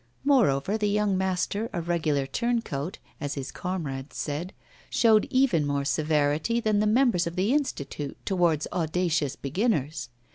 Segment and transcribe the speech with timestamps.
[0.25, 4.51] Moreover, the young master, a regular turncoat, as his comrades said,
[4.89, 10.09] showed even more severity than the members of the Institute towards audacious beginners.